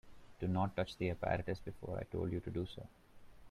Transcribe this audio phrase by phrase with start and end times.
[0.39, 2.87] Do not touch the apparatus before I told you to do so.